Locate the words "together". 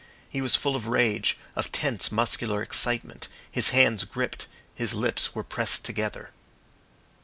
5.85-6.31